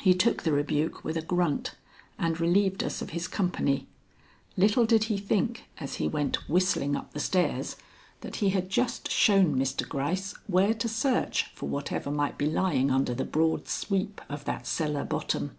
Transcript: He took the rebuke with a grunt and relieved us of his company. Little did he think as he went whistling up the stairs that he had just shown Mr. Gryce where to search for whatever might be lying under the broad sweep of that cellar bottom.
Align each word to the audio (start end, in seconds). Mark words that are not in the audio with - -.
He 0.00 0.14
took 0.14 0.42
the 0.42 0.50
rebuke 0.50 1.04
with 1.04 1.16
a 1.16 1.22
grunt 1.22 1.76
and 2.18 2.40
relieved 2.40 2.82
us 2.82 3.00
of 3.02 3.10
his 3.10 3.28
company. 3.28 3.86
Little 4.56 4.84
did 4.84 5.04
he 5.04 5.16
think 5.16 5.66
as 5.78 5.94
he 6.02 6.08
went 6.08 6.48
whistling 6.48 6.96
up 6.96 7.12
the 7.12 7.20
stairs 7.20 7.76
that 8.22 8.34
he 8.42 8.48
had 8.48 8.68
just 8.68 9.08
shown 9.12 9.54
Mr. 9.56 9.88
Gryce 9.88 10.34
where 10.48 10.74
to 10.74 10.88
search 10.88 11.52
for 11.54 11.68
whatever 11.68 12.10
might 12.10 12.36
be 12.36 12.46
lying 12.46 12.90
under 12.90 13.14
the 13.14 13.24
broad 13.24 13.68
sweep 13.68 14.20
of 14.28 14.44
that 14.44 14.66
cellar 14.66 15.04
bottom. 15.04 15.56